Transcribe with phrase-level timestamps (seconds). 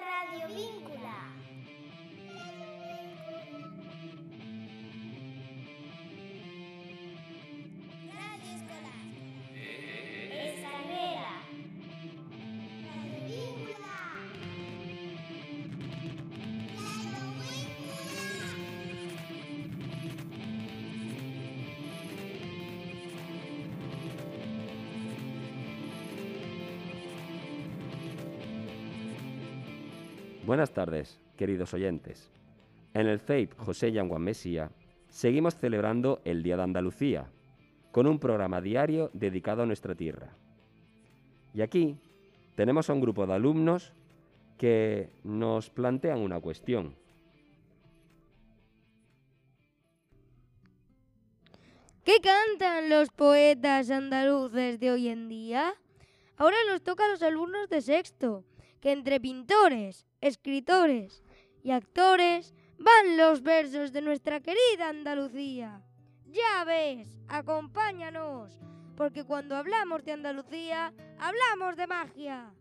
[0.00, 1.53] Radio Víncula.
[30.46, 32.30] Buenas tardes, queridos oyentes.
[32.92, 34.70] En el FEIP José Yanguan Mesía
[35.08, 37.30] seguimos celebrando el Día de Andalucía,
[37.92, 40.36] con un programa diario dedicado a nuestra tierra.
[41.54, 41.96] Y aquí
[42.56, 43.94] tenemos a un grupo de alumnos
[44.58, 46.94] que nos plantean una cuestión.
[52.04, 55.72] ¿Qué cantan los poetas andaluces de hoy en día?
[56.36, 58.44] Ahora nos toca a los alumnos de sexto,
[58.84, 61.22] que entre pintores, escritores
[61.62, 65.80] y actores van los versos de nuestra querida Andalucía.
[66.26, 68.60] Ya ves, acompáñanos,
[68.94, 72.52] porque cuando hablamos de Andalucía, hablamos de magia.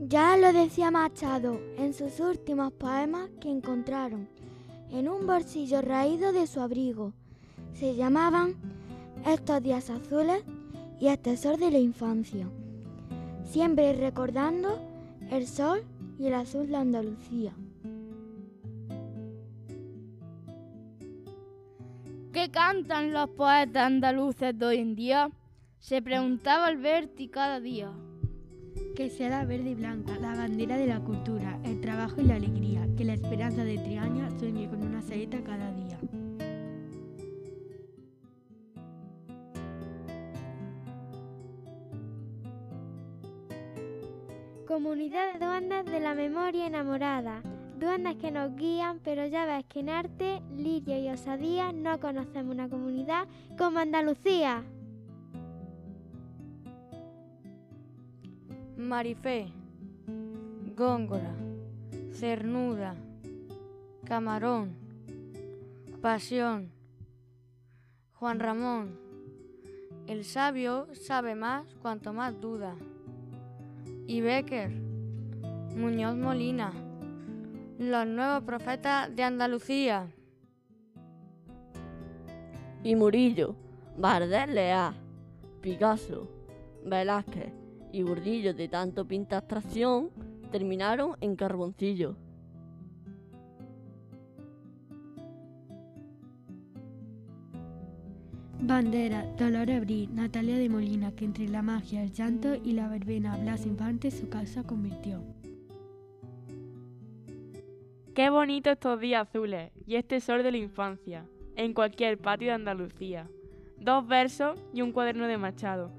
[0.00, 4.28] Ya lo decía Machado en sus últimos poemas que encontraron
[4.90, 7.12] en un bolsillo raído de su abrigo.
[7.74, 8.56] Se llamaban
[9.24, 10.42] Estos días azules
[11.02, 12.46] y El tesoro de la infancia.
[13.42, 14.78] Siempre recordando
[15.32, 15.82] el sol
[16.16, 17.52] y el azul de Andalucía.
[22.32, 25.28] ¿Qué cantan los poetas andaluces de hoy en día?
[25.80, 27.90] Se preguntaba Alberti cada día.
[28.94, 32.36] Que sea la verde y blanca, la bandera de la cultura, el trabajo y la
[32.36, 35.98] alegría, que la esperanza de Triaña sueñe con una saeta cada día.
[44.72, 47.42] Comunidad de duendes de la memoria enamorada.
[47.78, 52.54] Duendes que nos guían, pero ya ves que en arte, lirio y osadía no conocemos
[52.54, 54.64] una comunidad como Andalucía.
[58.78, 59.52] Marifé,
[60.74, 61.34] Góngora,
[62.12, 62.94] Cernuda,
[64.04, 64.74] Camarón,
[66.00, 66.72] Pasión,
[68.14, 68.98] Juan Ramón.
[70.06, 72.74] El sabio sabe más cuanto más duda.
[74.06, 74.70] Y Becker,
[75.76, 76.72] Muñoz Molina,
[77.78, 80.08] los nuevos profetas de Andalucía.
[82.84, 83.54] y Murillo,
[83.96, 84.94] Bardel Leá,
[85.60, 86.28] Picasso,
[86.84, 87.52] Velázquez
[87.92, 90.10] y Burdillo de tanto pinta abstracción
[90.50, 92.16] terminaron en carboncillo.
[98.64, 103.36] Bandera, Dolores Abril, Natalia de Molina, que entre la magia, el llanto y la verbena
[103.36, 105.20] Blas Infante su casa convirtió.
[108.14, 112.54] Qué bonito estos días azules y este sol de la infancia, en cualquier patio de
[112.54, 113.28] Andalucía.
[113.78, 115.90] Dos versos y un cuaderno de Machado,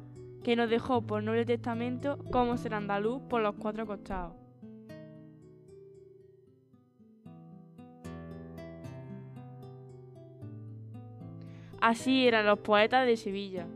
[0.42, 4.43] que nos dejó por noble testamento cómo ser andaluz por los cuatro costados.
[11.84, 13.68] Así eran los poetas de Sevilla.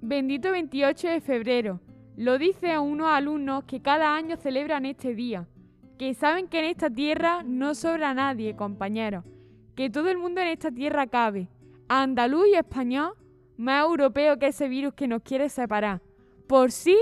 [0.00, 1.80] Bendito 28 de febrero.
[2.16, 5.46] Lo dice a unos alumnos que cada año celebran este día,
[5.98, 9.24] que saben que en esta tierra no sobra nadie, compañeros,
[9.76, 11.48] que todo el mundo en esta tierra cabe,
[11.88, 13.12] andaluz y español,
[13.56, 16.02] más europeo que ese virus que nos quiere separar.
[16.48, 16.98] Por sí,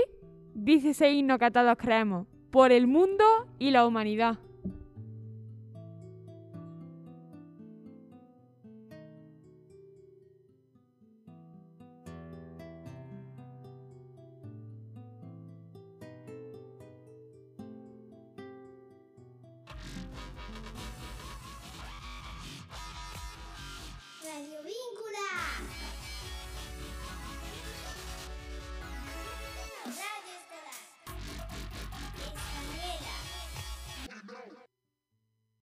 [0.53, 1.49] dice ese himno que
[1.79, 3.25] creemos, por el mundo
[3.59, 4.37] y la humanidad.